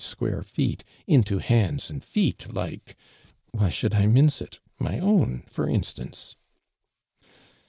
H(|uare 0.03 0.41
feet 0.43 0.83
into 1.05 1.37
hands 1.37 1.91
and 1.91 2.03
feet 2.03 2.51
like— 2.51 2.95
why 3.51 3.67
shoukl 3.69 3.93
1 3.99 4.11
mince 4.11 4.41
it'.' 4.41 4.59
my 4.89 4.97
own, 4.97 5.43
for 5.47 5.69
instance 5.69 6.35